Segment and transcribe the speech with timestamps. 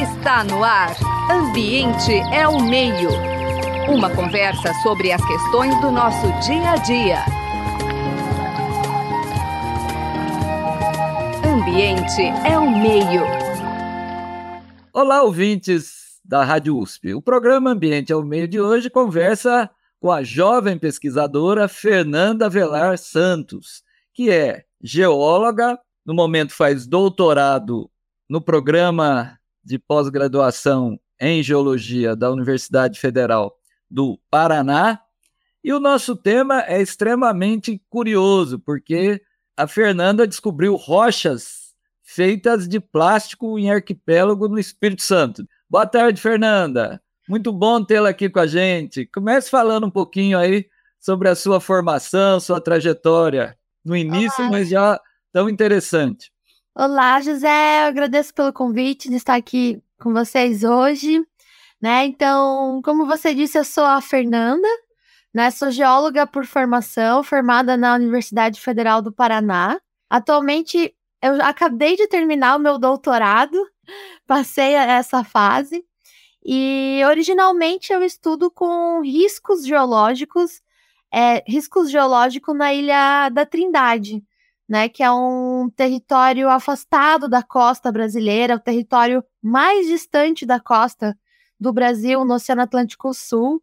[0.00, 0.94] Está no ar.
[1.28, 3.10] Ambiente é o meio.
[3.92, 7.18] Uma conversa sobre as questões do nosso dia a dia.
[11.44, 13.22] Ambiente é o meio.
[14.92, 17.14] Olá, ouvintes da Rádio USP.
[17.14, 22.96] O programa Ambiente é o Meio de hoje conversa com a jovem pesquisadora Fernanda Velar
[22.98, 23.82] Santos,
[24.14, 27.90] que é geóloga, no momento faz doutorado
[28.28, 29.36] no programa
[29.66, 33.58] de pós-graduação em geologia da Universidade Federal
[33.90, 35.00] do Paraná.
[35.62, 39.20] E o nosso tema é extremamente curioso, porque
[39.56, 45.44] a Fernanda descobriu rochas feitas de plástico em arquipélago no Espírito Santo.
[45.68, 47.02] Boa tarde, Fernanda.
[47.28, 49.04] Muito bom tê-la aqui com a gente.
[49.06, 50.66] Comece falando um pouquinho aí
[51.00, 54.50] sobre a sua formação, sua trajetória no início, Olá.
[54.52, 55.00] mas já
[55.32, 56.30] tão interessante.
[56.78, 57.84] Olá, José.
[57.84, 61.26] Eu agradeço pelo convite de estar aqui com vocês hoje.
[61.80, 62.04] Né?
[62.04, 64.68] Então, como você disse, eu sou a Fernanda,
[65.32, 65.50] né?
[65.50, 69.80] Sou geóloga por formação, formada na Universidade Federal do Paraná.
[70.10, 73.56] Atualmente, eu acabei de terminar o meu doutorado,
[74.26, 75.82] passei essa fase.
[76.44, 80.60] E originalmente eu estudo com riscos geológicos,
[81.10, 84.22] é, riscos geológicos na Ilha da Trindade
[84.68, 91.16] né, que é um território afastado da costa brasileira, o território mais distante da costa
[91.58, 93.62] do Brasil, no Oceano Atlântico Sul,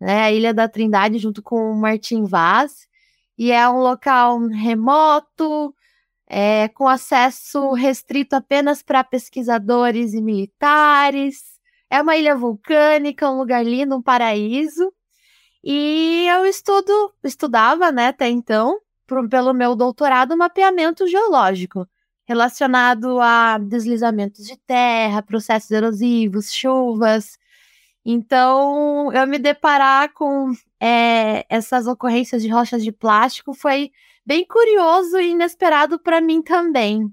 [0.00, 2.88] né, a Ilha da Trindade, junto com Martim Vaz,
[3.36, 5.74] e é um local remoto,
[6.26, 11.58] é, com acesso restrito apenas para pesquisadores e militares.
[11.90, 14.92] É uma ilha vulcânica, um lugar lindo, um paraíso.
[15.64, 18.78] E eu estudo, estudava, né, até então,
[19.28, 21.86] pelo meu doutorado, mapeamento geológico,
[22.24, 27.38] relacionado a deslizamentos de terra, processos erosivos, chuvas.
[28.04, 33.90] Então, eu me deparar com é, essas ocorrências de rochas de plástico foi
[34.24, 37.12] bem curioso e inesperado para mim também.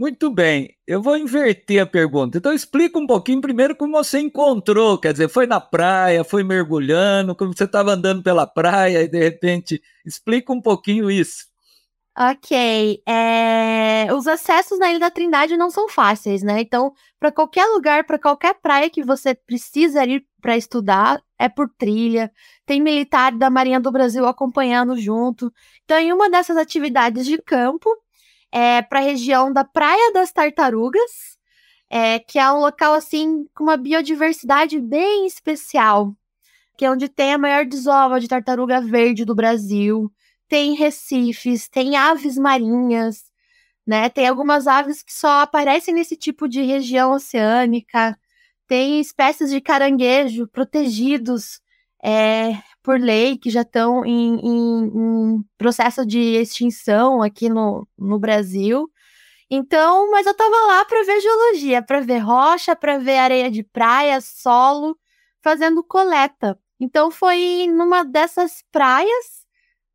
[0.00, 2.38] Muito bem, eu vou inverter a pergunta.
[2.38, 7.36] Então explica um pouquinho primeiro como você encontrou, quer dizer, foi na praia, foi mergulhando,
[7.36, 11.44] como você estava andando pela praia e de repente explica um pouquinho isso.
[12.18, 14.08] Ok, é...
[14.14, 16.62] os acessos na Ilha da Trindade não são fáceis, né?
[16.62, 21.68] Então, para qualquer lugar, para qualquer praia que você precisa ir para estudar, é por
[21.76, 22.32] trilha.
[22.64, 25.52] Tem militar da Marinha do Brasil acompanhando junto.
[25.84, 27.90] Então, em uma dessas atividades de campo,
[28.52, 31.38] é, para a região da Praia das Tartarugas,
[31.88, 36.14] é, que é um local assim com uma biodiversidade bem especial,
[36.76, 40.10] que é onde tem a maior desova de tartaruga verde do Brasil.
[40.48, 43.24] Tem recifes, tem aves marinhas,
[43.86, 44.08] né?
[44.08, 48.18] Tem algumas aves que só aparecem nesse tipo de região oceânica.
[48.66, 51.60] Tem espécies de caranguejo protegidos
[52.02, 58.18] é, por lei que já estão em, em, em, processo de extinção aqui no, no
[58.18, 58.90] Brasil.
[59.50, 63.62] Então, mas eu estava lá para ver geologia, para ver rocha, para ver areia de
[63.64, 64.96] praia, solo,
[65.42, 66.58] fazendo coleta.
[66.78, 69.46] Então foi numa dessas praias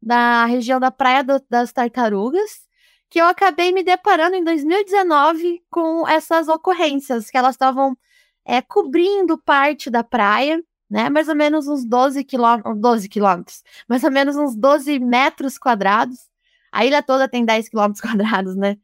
[0.01, 2.65] da região da Praia do, das Tartarugas
[3.09, 7.97] que eu acabei me deparando em 2019 com essas ocorrências que elas estavam
[8.45, 11.09] é, cobrindo parte da praia né?
[11.09, 16.29] Mais ou menos uns 12 quilômetros, 12 quilômetros, mais ou menos uns 12 metros quadrados.
[16.71, 18.77] A ilha toda tem 10 quilômetros quadrados, né?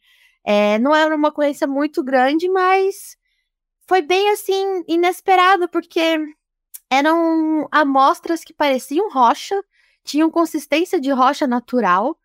[0.44, 3.18] É, não era uma ocorrência muito grande, mas
[3.88, 6.18] foi bem assim inesperado, porque
[6.90, 9.62] eram amostras que pareciam rocha,
[10.04, 12.18] tinham consistência de rocha natural,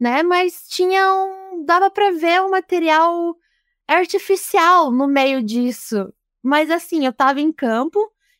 [0.00, 0.22] né?
[0.22, 1.64] Mas tinham.
[1.64, 3.36] dava para ver um material
[3.86, 6.12] artificial no meio disso.
[6.42, 7.98] Mas assim, eu tava em campo,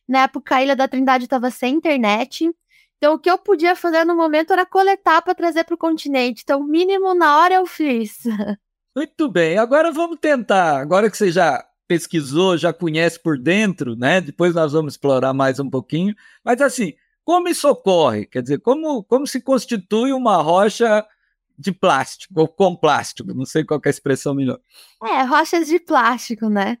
[0.09, 2.49] na época, a Ilha da Trindade estava sem internet.
[2.97, 6.41] Então, o que eu podia fazer no momento era coletar para trazer para o continente.
[6.43, 8.23] Então, o mínimo na hora eu fiz.
[8.95, 9.57] Muito bem.
[9.57, 10.79] Agora vamos tentar.
[10.79, 14.19] Agora que você já pesquisou, já conhece por dentro, né?
[14.19, 16.15] Depois nós vamos explorar mais um pouquinho.
[16.43, 16.93] Mas assim,
[17.23, 18.25] como isso ocorre?
[18.25, 21.05] Quer dizer, como, como se constitui uma rocha
[21.57, 24.59] de plástico, ou com plástico, não sei qual é a expressão melhor.
[25.03, 26.77] É, rochas de plástico, né?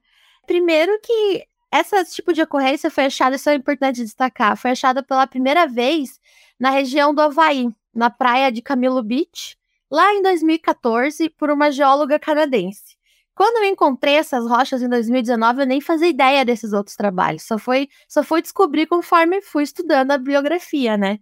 [0.47, 5.27] Primeiro que esse tipo de ocorrência foi achada, isso é importante destacar, foi achada pela
[5.27, 6.19] primeira vez
[6.59, 9.57] na região do Havaí, na praia de Camilo Beach,
[9.89, 12.97] lá em 2014, por uma geóloga canadense.
[13.35, 17.57] Quando eu encontrei essas rochas em 2019, eu nem fazia ideia desses outros trabalhos, só
[17.57, 21.19] foi, só fui descobrir conforme fui estudando a biografia, né?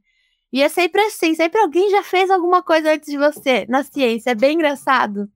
[0.51, 4.31] E é sempre assim, sempre alguém já fez alguma coisa antes de você na ciência,
[4.31, 5.29] é bem engraçado.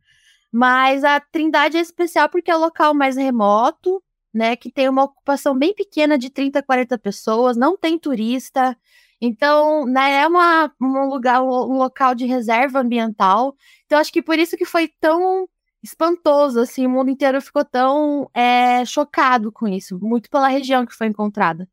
[0.51, 4.01] Mas a Trindade é especial porque é o local mais remoto,
[4.33, 8.77] né, que tem uma ocupação bem pequena de 30, 40 pessoas, não tem turista.
[9.19, 13.55] Então, né, é uma, um lugar, um local de reserva ambiental.
[13.85, 15.47] Então, acho que por isso que foi tão
[15.83, 20.95] espantoso, assim, o mundo inteiro ficou tão é, chocado com isso, muito pela região que
[20.95, 21.67] foi encontrada.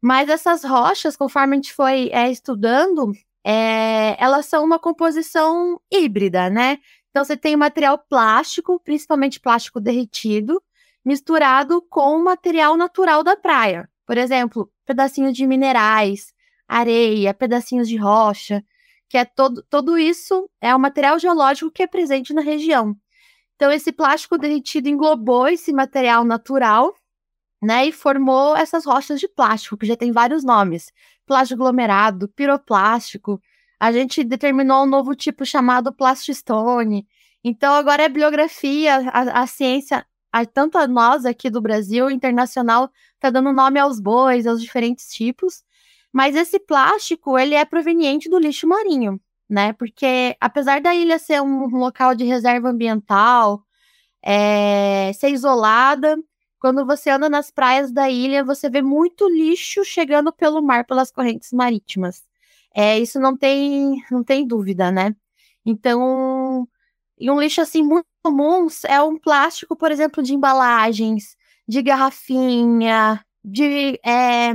[0.00, 3.12] Mas essas rochas, conforme a gente foi é, estudando,
[3.44, 6.78] é, elas são uma composição híbrida, né?
[7.10, 10.62] Então você tem material plástico, principalmente plástico derretido,
[11.06, 13.88] misturado com material natural da praia.
[14.04, 16.34] Por exemplo, pedacinhos de minerais,
[16.66, 18.64] areia, pedacinhos de rocha,
[19.08, 22.96] que é todo, todo isso é o material geológico que é presente na região.
[23.54, 26.92] Então, esse plástico derretido englobou esse material natural,
[27.62, 30.92] né, e formou essas rochas de plástico, que já tem vários nomes:
[31.24, 33.40] plástico aglomerado, piroplástico.
[33.78, 37.06] A gente determinou um novo tipo chamado plastistone.
[37.44, 40.04] Então, agora é bibliografia, a, a ciência,
[40.44, 45.62] tanto a nós aqui do Brasil, internacional, está dando nome aos bois, aos diferentes tipos.
[46.12, 49.72] Mas esse plástico, ele é proveniente do lixo marinho né?
[49.72, 53.64] Porque apesar da ilha ser um local de reserva ambiental,
[54.22, 56.18] é, ser isolada,
[56.60, 61.10] quando você anda nas praias da ilha, você vê muito lixo chegando pelo mar pelas
[61.10, 62.24] correntes marítimas.
[62.74, 65.14] É, isso não tem, não tem dúvida, né?
[65.64, 66.68] Então,
[67.18, 71.36] e um lixo assim muito comum é um plástico, por exemplo, de embalagens,
[71.66, 74.52] de garrafinha, de é,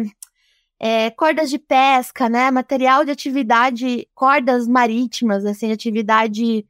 [0.80, 2.52] é, cordas de pesca, né?
[2.52, 6.66] Material de atividade, cordas marítimas, assim, atividade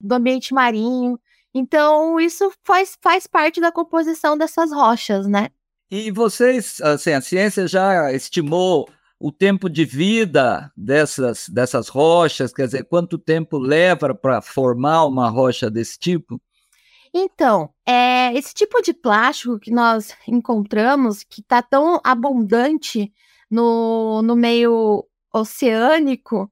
[0.00, 1.18] do ambiente marinho.
[1.54, 5.48] Então, isso faz, faz parte da composição dessas rochas, né?
[5.90, 12.66] E vocês, assim, a ciência já estimou o tempo de vida dessas, dessas rochas, quer
[12.66, 16.40] dizer, quanto tempo leva para formar uma rocha desse tipo?
[17.12, 23.10] Então, é, esse tipo de plástico que nós encontramos, que está tão abundante
[23.50, 26.50] no, no meio oceânico,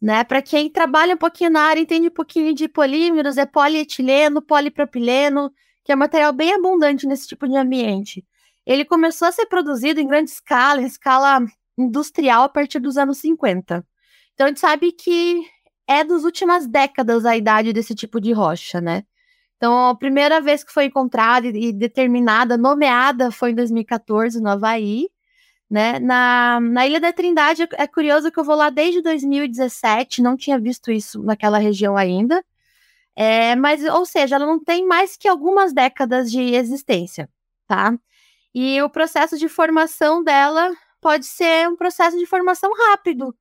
[0.00, 0.24] né?
[0.24, 5.52] Para quem trabalha um pouquinho na área, entende um pouquinho de polímeros, é polietileno, polipropileno,
[5.84, 8.24] que é um material bem abundante nesse tipo de ambiente.
[8.64, 11.44] Ele começou a ser produzido em grande escala, em escala
[11.76, 13.86] industrial, a partir dos anos 50.
[14.34, 15.44] Então a gente sabe que
[15.86, 19.04] é das últimas décadas a idade desse tipo de rocha, né?
[19.56, 25.08] Então, a primeira vez que foi encontrada e determinada, nomeada, foi em 2014, no Havaí
[25.70, 25.98] né?
[25.98, 30.58] Na, na Ilha da Trindade é, curioso que eu vou lá desde 2017, não tinha
[30.58, 32.44] visto isso naquela região ainda.
[33.16, 37.28] É, mas, ou seja, ela não tem mais que algumas décadas de existência,
[37.66, 37.94] tá?
[38.54, 40.72] E o processo de formação dela
[41.06, 43.32] pode ser um processo de formação rápido,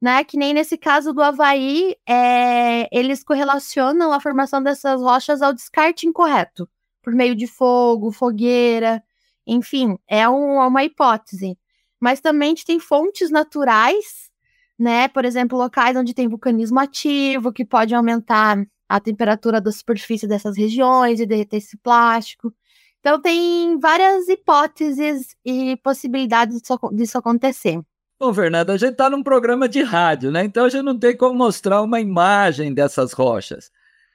[0.00, 0.24] né?
[0.24, 6.06] Que nem nesse caso do Havaí, é, eles correlacionam a formação dessas rochas ao descarte
[6.06, 6.66] incorreto,
[7.02, 9.02] por meio de fogo, fogueira,
[9.46, 11.58] enfim, é um, uma hipótese
[12.00, 14.30] mas também a gente tem fontes naturais,
[14.78, 15.06] né?
[15.08, 18.56] Por exemplo, locais onde tem vulcanismo ativo, que pode aumentar
[18.88, 22.52] a temperatura da superfície dessas regiões e derreter esse plástico.
[23.00, 26.60] Então, tem várias hipóteses e possibilidades
[26.92, 27.80] disso, acontecer.
[28.18, 30.44] Bom, Fernanda, a gente está num programa de rádio, né?
[30.44, 33.70] Então a gente não tem como mostrar uma imagem dessas rochas.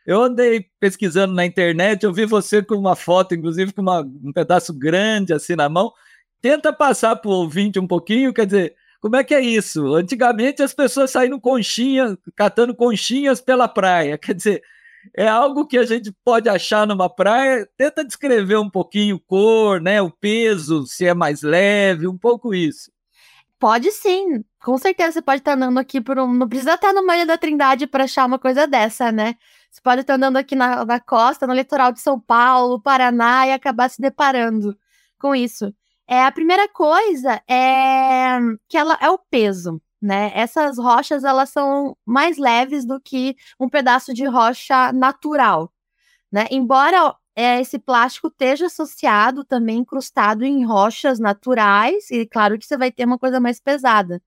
[0.05, 4.31] Eu andei pesquisando na internet, eu vi você com uma foto, inclusive com uma, um
[4.31, 5.91] pedaço grande assim na mão
[6.45, 9.95] tenta passar para o ouvinte um pouquinho, quer dizer, como é que é isso?
[9.95, 14.61] Antigamente as pessoas saíram conchinha, catando conchinhas pela praia, quer dizer,
[15.13, 20.01] é algo que a gente pode achar numa praia, tenta descrever um pouquinho cor, né,
[20.01, 22.91] o peso, se é mais leve, um pouco isso.
[23.59, 26.31] Pode sim, com certeza você pode estar andando aqui por um.
[26.33, 29.35] Não precisa estar no meio da Trindade para achar uma coisa dessa, né?
[29.71, 33.53] Você pode estar andando aqui na, na costa, no litoral de São Paulo, Paraná e
[33.53, 34.77] acabar se deparando
[35.19, 35.73] com isso.
[36.07, 38.37] É, a primeira coisa é
[38.69, 40.31] que ela é o peso, né?
[40.35, 45.73] Essas rochas elas são mais leves do que um pedaço de rocha natural,
[46.31, 46.45] né?
[46.51, 52.77] Embora é, esse plástico esteja associado também incrustado em rochas naturais, e claro que você
[52.77, 54.21] vai ter uma coisa mais pesada.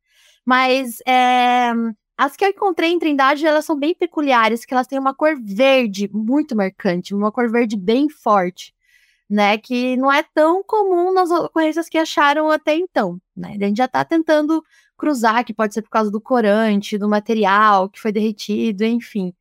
[0.44, 1.72] Mas é,
[2.16, 5.36] as que eu encontrei em Trindade, elas são bem peculiares, que elas têm uma cor
[5.40, 8.74] verde muito marcante, uma cor verde bem forte
[9.28, 9.58] né?
[9.58, 13.56] Que não é tão comum nas ocorrências que acharam até então, né?
[13.60, 14.64] A gente já está tentando
[14.98, 19.34] cruzar, que pode ser por causa do corante, do material que foi derretido, enfim.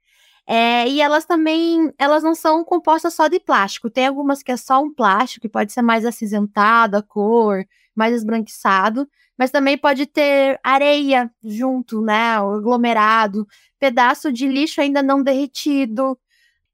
[0.47, 3.89] É, e elas também, elas não são compostas só de plástico.
[3.89, 8.13] Tem algumas que é só um plástico, que pode ser mais acinzentado, a cor, mais
[8.15, 12.39] esbranquiçado, mas também pode ter areia junto, né?
[12.41, 13.47] O aglomerado,
[13.79, 16.17] pedaço de lixo ainda não derretido,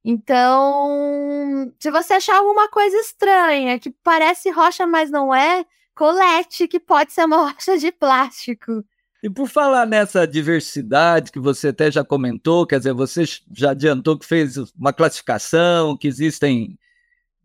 [0.05, 6.79] Então, se você achar alguma coisa estranha, que parece rocha, mas não é, colete, que
[6.79, 8.83] pode ser uma rocha de plástico.
[9.23, 13.23] E por falar nessa diversidade que você até já comentou, quer dizer, você
[13.53, 16.77] já adiantou que fez uma classificação, que existem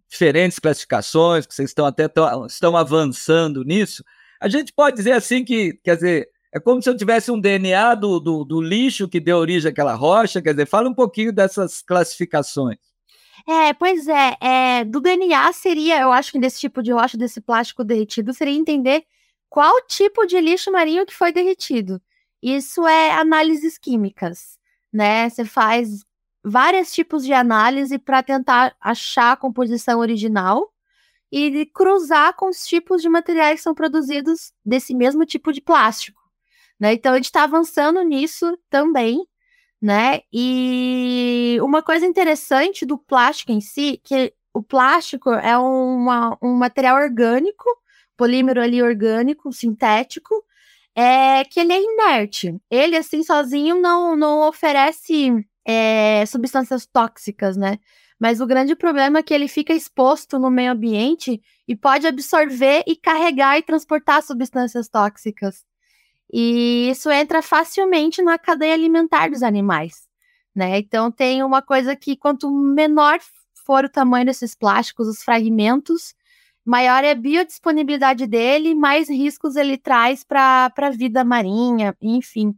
[0.08, 2.10] diferentes classificações, que vocês estão até
[2.48, 4.02] estão avançando nisso.
[4.40, 7.94] A gente pode dizer assim que, quer dizer, é como se eu tivesse um DNA
[7.94, 11.80] do, do, do lixo que deu origem àquela rocha, quer dizer, fala um pouquinho dessas
[11.82, 12.78] classificações.
[13.46, 17.40] É, pois é, é, do DNA seria, eu acho que desse tipo de rocha, desse
[17.40, 19.04] plástico derretido, seria entender
[19.48, 22.00] qual tipo de lixo marinho que foi derretido.
[22.42, 24.58] Isso é análises químicas,
[24.92, 25.28] né?
[25.28, 26.04] Você faz
[26.44, 30.72] vários tipos de análise para tentar achar a composição original
[31.30, 36.20] e cruzar com os tipos de materiais que são produzidos desse mesmo tipo de plástico.
[36.80, 36.94] Né?
[36.94, 39.26] Então a gente está avançando nisso também,
[39.80, 40.20] né?
[40.32, 46.96] E uma coisa interessante do plástico em si, que o plástico é uma, um material
[46.96, 47.64] orgânico,
[48.16, 50.34] polímero ali orgânico, sintético,
[50.94, 52.56] é que ele é inerte.
[52.70, 55.32] Ele, assim, sozinho não, não oferece
[55.64, 57.78] é, substâncias tóxicas, né?
[58.18, 62.82] Mas o grande problema é que ele fica exposto no meio ambiente e pode absorver
[62.86, 65.64] e carregar e transportar substâncias tóxicas.
[66.32, 70.06] E isso entra facilmente na cadeia alimentar dos animais,
[70.54, 70.78] né?
[70.78, 73.18] Então tem uma coisa que quanto menor
[73.64, 76.14] for o tamanho desses plásticos, os fragmentos,
[76.64, 82.54] maior é a biodisponibilidade dele, mais riscos ele traz para a vida marinha, enfim.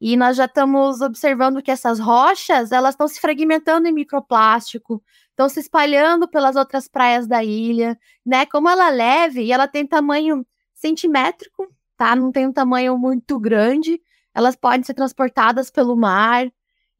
[0.00, 5.48] E nós já estamos observando que essas rochas, elas estão se fragmentando em microplástico, estão
[5.48, 8.44] se espalhando pelas outras praias da ilha, né?
[8.46, 12.14] Como ela é leve e ela tem tamanho centimétrico, tá?
[12.14, 14.00] Não tem um tamanho muito grande,
[14.34, 16.46] elas podem ser transportadas pelo mar.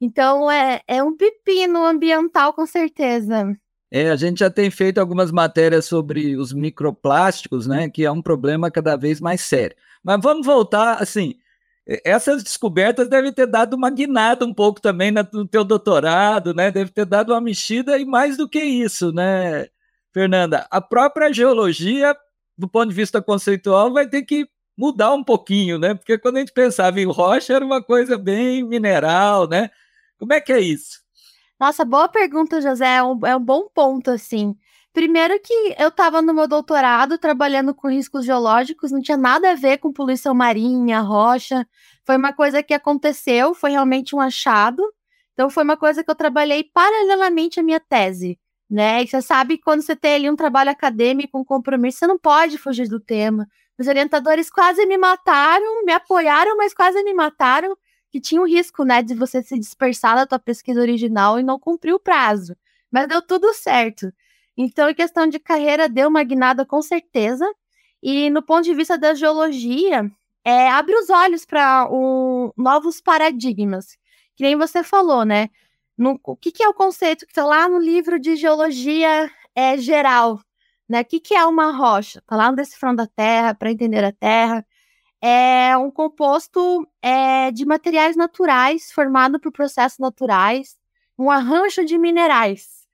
[0.00, 3.56] Então é, é um pepino ambiental, com certeza.
[3.90, 7.88] É, a gente já tem feito algumas matérias sobre os microplásticos, né?
[7.88, 9.76] Que é um problema cada vez mais sério.
[10.02, 11.34] Mas vamos voltar, assim,
[12.04, 16.70] essas descobertas devem ter dado uma guinada um pouco também no teu doutorado, né?
[16.70, 19.68] Deve ter dado uma mexida e mais do que isso, né,
[20.12, 20.66] Fernanda?
[20.70, 22.16] A própria geologia,
[22.58, 25.94] do ponto de vista conceitual, vai ter que mudar um pouquinho, né?
[25.94, 29.70] Porque quando a gente pensava em rocha, era uma coisa bem mineral, né?
[30.18, 31.00] Como é que é isso?
[31.58, 32.96] Nossa, boa pergunta, José.
[32.96, 34.54] É um, é um bom ponto, assim.
[34.92, 39.54] Primeiro que eu estava no meu doutorado trabalhando com riscos geológicos, não tinha nada a
[39.54, 41.66] ver com poluição marinha, rocha.
[42.04, 44.82] Foi uma coisa que aconteceu, foi realmente um achado.
[45.34, 48.38] Então foi uma coisa que eu trabalhei paralelamente à minha tese,
[48.70, 49.02] né?
[49.02, 52.56] E você sabe quando você tem ali um trabalho acadêmico, um compromisso, você não pode
[52.56, 53.46] fugir do tema.
[53.78, 57.76] Os orientadores quase me mataram, me apoiaram, mas quase me mataram,
[58.10, 61.58] que tinha o risco, né, de você se dispersar da tua pesquisa original e não
[61.58, 62.56] cumprir o prazo.
[62.90, 64.12] Mas deu tudo certo.
[64.56, 67.46] Então, em questão de carreira, deu uma guinada com certeza.
[68.02, 70.10] E no ponto de vista da geologia,
[70.44, 71.88] é, abre os olhos para
[72.56, 73.98] novos paradigmas.
[74.36, 75.50] Que nem você falou, né?
[75.98, 79.78] No, o que, que, é o conceito que está lá no livro de geologia é,
[79.78, 80.40] geral,
[80.88, 81.00] né?
[81.02, 82.20] O que, que é uma rocha?
[82.20, 84.66] Está lá no Decifrando da Terra, para entender a Terra.
[85.20, 90.76] É um composto é, de materiais naturais, formado por processos naturais,
[91.18, 92.86] um arranjo de minerais.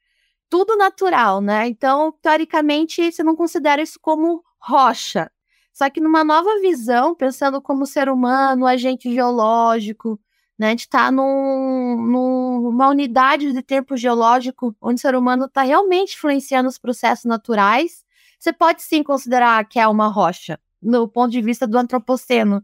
[0.49, 1.69] Tudo natural, né?
[1.69, 5.31] Então, teoricamente, você não considera isso como rocha.
[5.73, 10.21] Só que numa nova visão, pensando como ser humano, agente geológico,
[10.59, 10.69] né?
[10.69, 16.15] A gente está num, numa unidade de tempo geológico onde o ser humano está realmente
[16.15, 18.05] influenciando os processos naturais.
[18.39, 22.63] Você pode sim considerar que é uma rocha, no ponto de vista do antropoceno,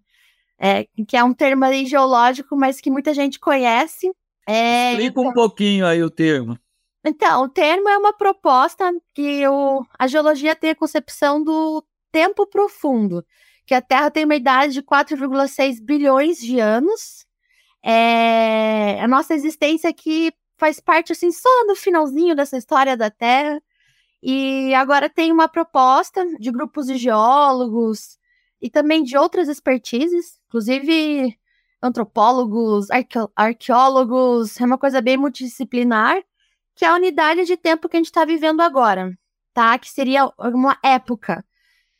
[0.58, 4.12] é, que é um termo aí geológico, mas que muita gente conhece.
[4.46, 5.30] É, Explica então...
[5.30, 6.58] um pouquinho aí o termo.
[7.04, 12.46] Então, o termo é uma proposta que o, a geologia tem a concepção do tempo
[12.46, 13.24] profundo,
[13.64, 17.24] que a Terra tem uma idade de 4,6 bilhões de anos,
[17.82, 23.62] é, a nossa existência aqui faz parte, assim, só no finalzinho dessa história da Terra.
[24.22, 28.18] E agora tem uma proposta de grupos de geólogos
[28.60, 31.38] e também de outras expertises, inclusive
[31.80, 32.88] antropólogos,
[33.36, 36.20] arqueólogos, é uma coisa bem multidisciplinar,
[36.74, 39.16] que é a unidade de tempo que a gente está vivendo agora,
[39.54, 39.78] tá?
[39.78, 41.44] Que seria uma época,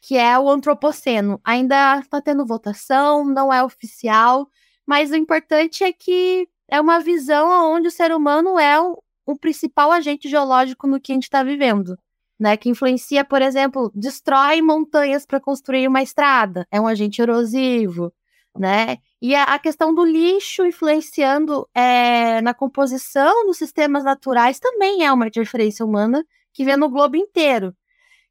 [0.01, 1.41] que é o antropoceno.
[1.45, 4.49] Ainda está tendo votação, não é oficial,
[4.89, 9.39] mas o importante é que é uma visão onde o ser humano é o, o
[9.39, 11.95] principal agente geológico no que a gente está vivendo.
[12.41, 18.13] Né, que influencia, por exemplo, destrói montanhas para construir uma estrada, é um agente erosivo.
[18.57, 18.99] né?
[19.21, 25.13] E a, a questão do lixo influenciando é, na composição dos sistemas naturais também é
[25.13, 27.75] uma interferência humana que vê no globo inteiro.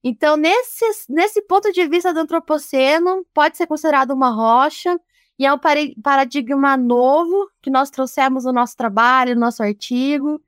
[0.04, 4.98] Então, nesse, nesse ponto de vista do antropoceno, pode ser considerado uma rocha,
[5.40, 5.60] e é um
[6.02, 10.42] paradigma novo que nós trouxemos no nosso trabalho, no nosso artigo.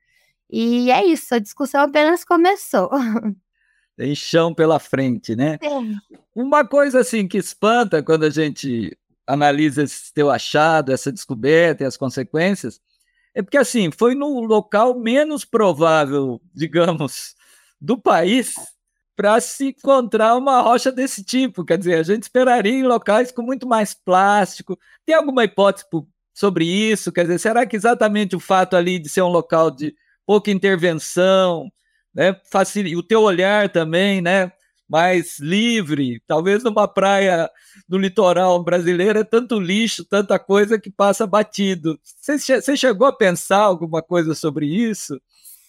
[0.50, 2.90] E é isso, a discussão apenas começou.
[3.96, 5.58] Tem chão pela frente, né?
[5.60, 5.68] É.
[6.34, 11.86] Uma coisa assim que espanta quando a gente analisa esse teu achado, essa descoberta e
[11.86, 12.80] as consequências,
[13.34, 17.34] é porque assim, foi no local menos provável, digamos,
[17.80, 18.54] do país
[19.16, 21.64] para se encontrar uma rocha desse tipo.
[21.64, 24.78] Quer dizer, a gente esperaria em locais com muito mais plástico.
[25.04, 25.84] Tem alguma hipótese
[26.32, 27.12] sobre isso?
[27.12, 29.94] Quer dizer, será que exatamente o fato ali de ser um local de
[30.26, 31.70] pouca intervenção,
[32.14, 32.98] né, facil...
[32.98, 34.52] o teu olhar também, né,
[34.88, 37.48] mais livre, talvez numa praia
[37.88, 41.98] do litoral brasileiro é tanto lixo, tanta coisa que passa batido.
[42.20, 45.20] Você chegou a pensar alguma coisa sobre isso?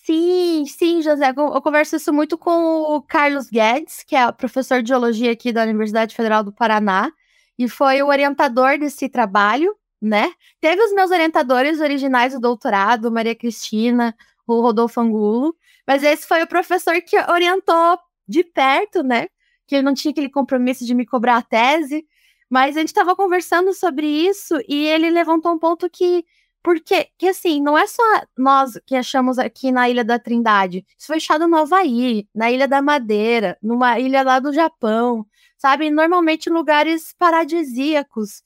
[0.04, 1.30] Sim, sim, José.
[1.30, 2.52] Eu converso isso muito com
[2.96, 7.12] o Carlos Guedes, que é professor de geologia aqui da Universidade Federal do Paraná,
[7.58, 10.32] e foi o orientador desse trabalho, né?
[10.60, 14.16] Teve os meus orientadores originais do doutorado, Maria Cristina,
[14.48, 15.56] o Rodolfo Angulo,
[15.88, 19.28] mas esse foi o professor que orientou de perto, né?
[19.68, 22.04] Que ele não tinha aquele compromisso de me cobrar a tese,
[22.50, 26.26] mas a gente estava conversando sobre isso e ele levantou um ponto que
[26.64, 28.04] porque, que assim, não é só
[28.38, 30.86] nós que achamos aqui na Ilha da Trindade.
[30.98, 35.26] Isso foi achado no Havaí, na Ilha da Madeira, numa ilha lá do Japão,
[35.58, 35.90] sabe?
[35.90, 38.44] Normalmente lugares paradisíacos.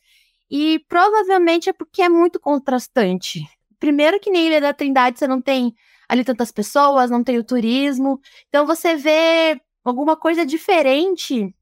[0.50, 3.42] E provavelmente é porque é muito contrastante.
[3.80, 5.76] Primeiro que na Ilha da Trindade você não tem
[6.08, 8.20] ali tantas pessoas, não tem o turismo.
[8.48, 11.54] Então você vê alguma coisa diferente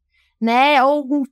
[0.44, 0.84] né?
[0.84, 1.24] Ou um,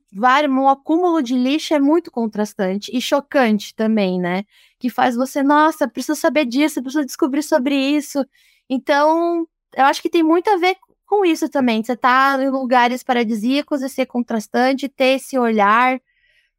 [0.48, 4.44] um acúmulo de lixo é muito contrastante e chocante também, né?
[4.78, 8.24] Que faz você, nossa, preciso saber disso, preciso descobrir sobre isso.
[8.70, 11.84] Então, eu acho que tem muito a ver com isso também.
[11.84, 16.00] Você tá em lugares paradisíacos e ser contrastante, ter esse olhar,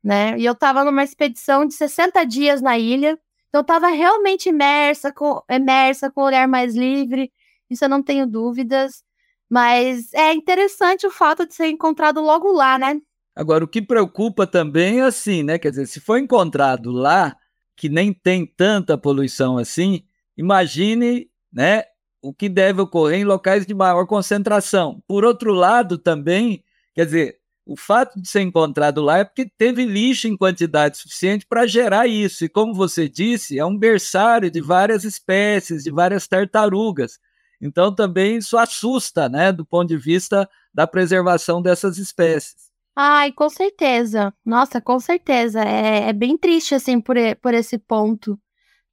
[0.04, 0.38] né?
[0.38, 5.12] E eu tava numa expedição de 60 dias na ilha, então eu tava realmente imersa,
[5.12, 7.32] com, imersa, com o olhar mais livre,
[7.68, 9.04] isso eu não tenho dúvidas.
[9.50, 13.00] Mas é interessante o fato de ser encontrado logo lá, né?
[13.36, 15.58] Agora, o que preocupa também é assim, né?
[15.58, 17.36] Quer dizer, se foi encontrado lá,
[17.76, 20.04] que nem tem tanta poluição assim,
[20.38, 21.84] imagine, né?
[22.22, 25.04] O que deve ocorrer em locais de maior concentração.
[25.08, 29.86] Por outro lado, também, quer dizer, o fato de ser encontrado lá é porque teve
[29.86, 32.46] lixo em quantidade suficiente para gerar isso.
[32.46, 37.20] E como você disse, é um berçário de várias espécies, de várias tartarugas.
[37.64, 42.74] Então também isso assusta, né, do ponto de vista da preservação dessas espécies.
[42.94, 44.34] Ai, com certeza.
[44.46, 45.62] Nossa, com certeza.
[45.64, 48.38] É, é bem triste, assim, por, por esse ponto.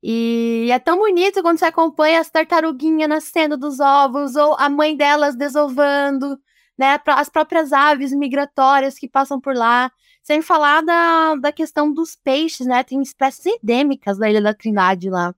[0.02, 4.96] E é tão bonito quando você acompanha as tartaruguinhas nascendo dos ovos, ou a mãe
[4.96, 6.38] delas desovando,
[6.78, 6.98] né?
[7.06, 9.90] As próprias aves migratórias que passam por lá.
[10.22, 12.84] Sem falar da, da questão dos peixes, né?
[12.84, 15.34] Tem espécies endêmicas da Ilha da Trindade lá.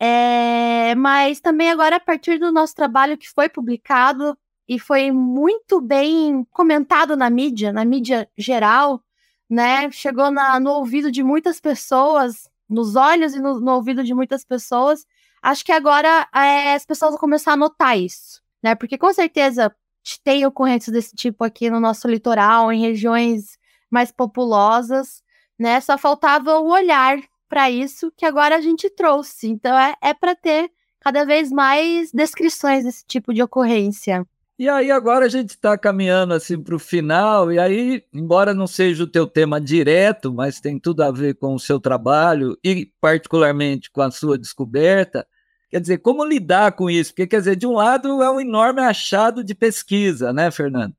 [0.00, 4.36] É, mas também agora, a partir do nosso trabalho que foi publicado
[4.68, 9.02] e foi muito bem comentado na mídia, na mídia geral,
[9.48, 9.90] né?
[9.90, 14.44] Chegou na, no ouvido de muitas pessoas, nos olhos e no, no ouvido de muitas
[14.44, 15.06] pessoas.
[15.42, 18.74] Acho que agora é, as pessoas vão começar a notar isso, né?
[18.74, 19.74] Porque com certeza
[20.22, 23.58] tem ocorrências desse tipo aqui no nosso litoral, em regiões
[23.90, 25.22] mais populosas,
[25.58, 25.80] né?
[25.80, 27.18] Só faltava o olhar
[27.54, 29.46] para isso que agora a gente trouxe.
[29.46, 34.26] Então é, é para ter cada vez mais descrições desse tipo de ocorrência.
[34.58, 38.66] E aí agora a gente está caminhando assim para o final, e aí, embora não
[38.66, 42.90] seja o teu tema direto, mas tem tudo a ver com o seu trabalho e
[43.00, 45.24] particularmente com a sua descoberta,
[45.70, 47.12] quer dizer, como lidar com isso?
[47.12, 50.94] Porque, quer dizer, de um lado é um enorme achado de pesquisa, né, Fernando?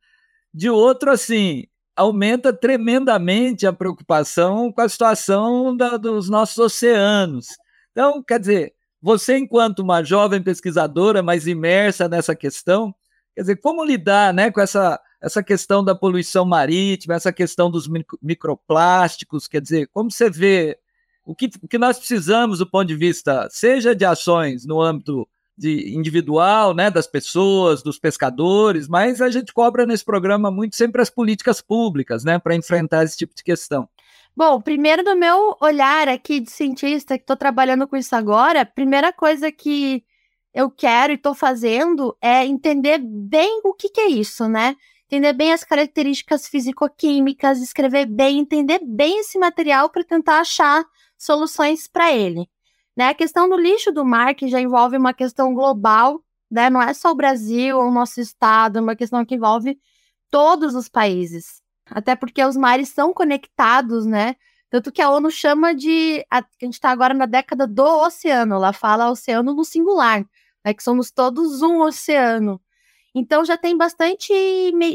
[0.53, 7.47] De outro, assim, aumenta tremendamente a preocupação com a situação da, dos nossos oceanos.
[7.91, 12.93] Então, quer dizer, você, enquanto uma jovem pesquisadora mais imersa nessa questão,
[13.33, 17.87] quer dizer, como lidar né, com essa, essa questão da poluição marítima, essa questão dos
[18.21, 20.77] microplásticos, quer dizer, como você vê
[21.23, 25.27] o que, o que nós precisamos do ponto de vista, seja de ações no âmbito
[25.57, 31.01] de individual, né, das pessoas, dos pescadores, mas a gente cobra nesse programa muito sempre
[31.01, 33.87] as políticas públicas, né, para enfrentar esse tipo de questão.
[34.35, 39.13] Bom, primeiro do meu olhar aqui de cientista que estou trabalhando com isso agora, primeira
[39.13, 40.03] coisa que
[40.53, 44.75] eu quero e estou fazendo é entender bem o que, que é isso, né?
[45.05, 50.83] entender bem as características físico-químicas, escrever bem, entender bem esse material para tentar achar
[51.17, 52.49] soluções para ele.
[52.95, 53.09] Né?
[53.09, 56.69] A questão do lixo do mar, que já envolve uma questão global, né?
[56.69, 59.77] não é só o Brasil ou o nosso estado, é uma questão que envolve
[60.29, 61.61] todos os países.
[61.89, 64.35] Até porque os mares são conectados, né?
[64.69, 66.25] Tanto que a ONU chama de.
[66.31, 70.25] A, a gente está agora na década do oceano, ela fala oceano no singular,
[70.65, 70.73] né?
[70.73, 72.59] Que somos todos um oceano.
[73.13, 74.33] Então já tem bastante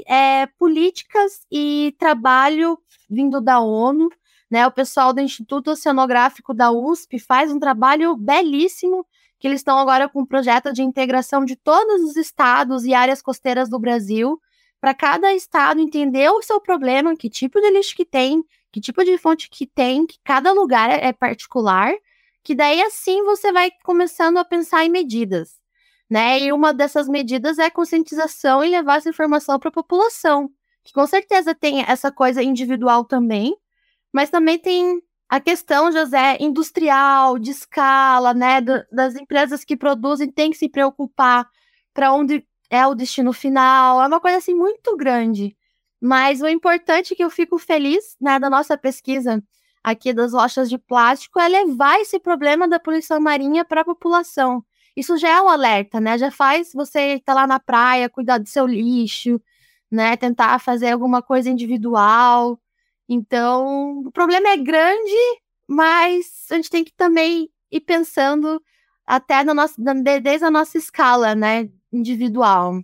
[0.07, 4.11] é, políticas e trabalho vindo da ONU,
[4.51, 4.67] né?
[4.67, 9.07] O pessoal do Instituto Oceanográfico da USP faz um trabalho belíssimo,
[9.39, 13.23] que eles estão agora com um projeto de integração de todos os estados e áreas
[13.23, 14.41] costeiras do Brasil,
[14.81, 19.05] para cada estado entender o seu problema, que tipo de lixo que tem, que tipo
[19.05, 21.93] de fonte que tem, que cada lugar é particular,
[22.43, 25.61] que daí assim você vai começando a pensar em medidas
[26.11, 26.41] né?
[26.41, 30.51] E uma dessas medidas é conscientização e levar essa informação para a população,
[30.83, 33.57] que com certeza tem essa coisa individual também,
[34.13, 38.61] mas também tem a questão, José, industrial, de escala, né?
[38.61, 41.49] Do, das empresas que produzem tem que se preocupar
[41.95, 45.57] para onde é o destino final, é uma coisa assim muito grande.
[46.01, 49.43] Mas o importante que eu fico feliz, né, da nossa pesquisa
[49.83, 54.65] aqui das rochas de plástico é levar esse problema da poluição marinha para a população
[54.97, 56.19] isso já é um alerta, né?
[56.19, 59.41] Já faz você estar tá lá na praia, cuidar do seu lixo,
[59.91, 60.17] né?
[60.17, 62.61] Tentar fazer alguma coisa individual.
[63.13, 65.17] Então, o problema é grande,
[65.67, 68.63] mas a gente tem que também ir pensando
[69.05, 69.45] até
[70.23, 71.69] desde a nossa escala, né?
[71.93, 72.81] Individual.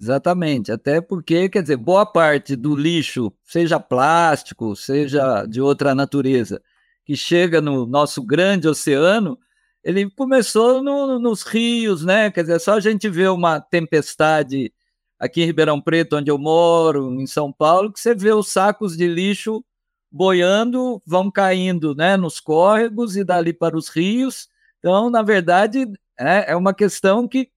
[0.00, 6.62] Exatamente, até porque, quer dizer, boa parte do lixo, seja plástico, seja de outra natureza,
[7.04, 9.36] que chega no nosso grande oceano,
[9.82, 12.30] ele começou no, nos rios, né?
[12.30, 14.72] Quer dizer, só a gente vê uma tempestade
[15.24, 18.94] aqui em Ribeirão Preto, onde eu moro, em São Paulo, que você vê os sacos
[18.96, 19.64] de lixo
[20.12, 24.48] boiando, vão caindo, né, nos córregos e dali para os rios.
[24.78, 25.86] Então, na verdade,
[26.18, 27.48] é, é uma questão que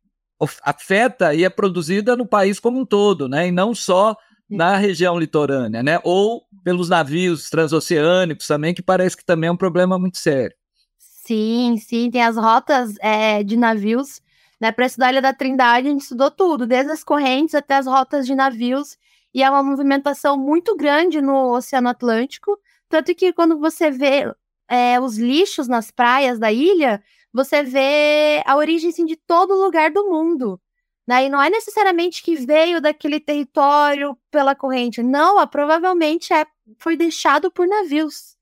[0.63, 3.47] afeta e é produzida no país como um todo, né?
[3.47, 4.15] E não só
[4.49, 5.99] na região litorânea, né?
[6.03, 10.55] Ou pelos navios transoceânicos também, que parece que também é um problema muito sério.
[10.97, 14.21] Sim, sim, tem as rotas é, de navios.
[14.59, 17.75] Né, para estudar a Ilha da Trindade, a gente estudou tudo, desde as correntes até
[17.75, 18.97] as rotas de navios,
[19.33, 22.59] e é uma movimentação muito grande no Oceano Atlântico.
[22.89, 24.33] Tanto que quando você vê
[24.67, 29.91] é, os lixos nas praias da ilha, você vê a origem assim, de todo lugar
[29.91, 30.59] do mundo.
[31.07, 31.25] Né?
[31.25, 35.03] E não é necessariamente que veio daquele território pela corrente.
[35.03, 36.45] Não, provavelmente é,
[36.79, 38.37] foi deixado por navios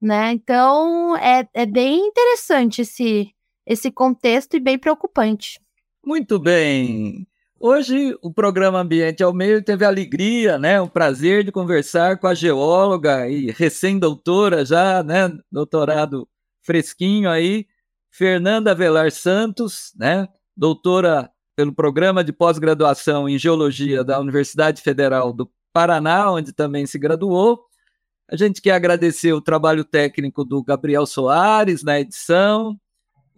[0.00, 0.32] né?
[0.32, 3.34] Então é, é bem interessante esse,
[3.70, 5.60] esse contexto e bem preocupante.
[6.04, 7.24] Muito bem.
[7.56, 12.26] Hoje o programa Ambiente ao Meio teve a alegria, né, o prazer de conversar com
[12.26, 16.28] a geóloga e recém-doutora já, né, doutorado
[16.62, 17.64] fresquinho aí,
[18.10, 25.48] Fernanda Velar Santos, né, doutora pelo programa de pós-graduação em Geologia da Universidade Federal do
[25.72, 27.60] Paraná, onde também se graduou,
[28.28, 32.76] a gente quer agradecer o trabalho técnico do Gabriel Soares na edição,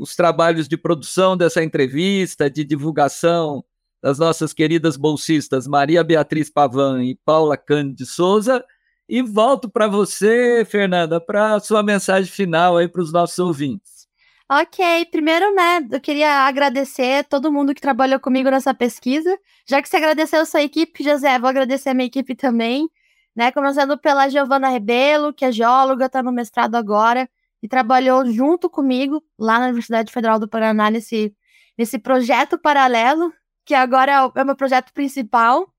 [0.03, 3.65] os trabalhos de produção dessa entrevista, de divulgação
[4.03, 8.65] das nossas queridas bolsistas Maria Beatriz Pavan e Paula Cândido Souza.
[9.09, 14.09] E volto para você, Fernanda, para a sua mensagem final aí para os nossos ouvintes.
[14.51, 19.39] Ok, primeiro, né, eu queria agradecer todo mundo que trabalhou comigo nessa pesquisa.
[19.67, 22.91] Já que você agradeceu a sua equipe, José, vou agradecer a minha equipe também
[23.35, 23.51] né?
[23.51, 27.29] Começando pela Giovana Rebelo, que é geóloga, está no mestrado agora
[27.63, 31.35] e trabalhou junto comigo lá na Universidade Federal do Paraná nesse,
[31.79, 33.33] nesse projeto paralelo,
[33.65, 35.73] que agora é o, é meu projeto principal.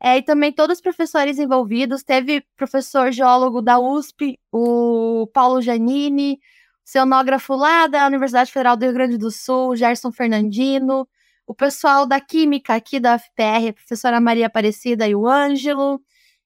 [0.00, 2.02] É, e também todos os professores envolvidos.
[2.02, 6.38] Teve professor geólogo da USP, o Paulo Janini,
[6.86, 11.08] oceanógrafo lá da Universidade Federal do Rio Grande do Sul, Gerson Fernandino,
[11.46, 16.00] o pessoal da Química aqui da UFPR, a professora Maria Aparecida e o Ângelo,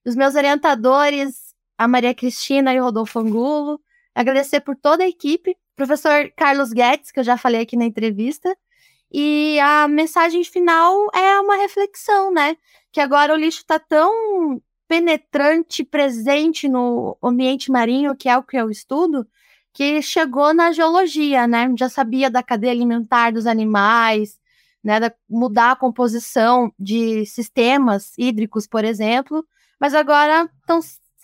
[0.04, 3.80] os meus orientadores, a Maria Cristina e o Rodolfo Angulo.
[4.18, 8.52] Agradecer por toda a equipe, professor Carlos Guedes, que eu já falei aqui na entrevista.
[9.12, 12.56] E a mensagem final é uma reflexão, né?
[12.90, 18.56] Que agora o lixo está tão penetrante, presente no ambiente marinho, que é o que
[18.56, 19.24] eu estudo,
[19.72, 21.72] que chegou na geologia, né?
[21.78, 24.36] Já sabia da cadeia alimentar dos animais,
[24.82, 24.98] né?
[24.98, 29.46] Da, mudar a composição de sistemas hídricos, por exemplo,
[29.78, 30.50] mas agora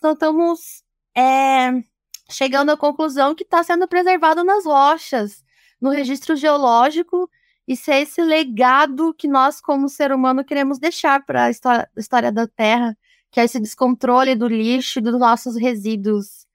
[0.05, 0.85] estamos
[1.17, 1.83] é,
[2.31, 5.45] chegando à conclusão que está sendo preservado nas rochas,
[5.81, 7.29] no registro geológico,
[7.67, 12.31] e ser esse legado que nós, como ser humano, queremos deixar para a história, história
[12.31, 12.97] da Terra,
[13.31, 16.47] que é esse descontrole do lixo e dos nossos resíduos.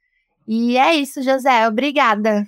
[0.48, 1.68] E é isso, José.
[1.68, 2.48] Obrigada.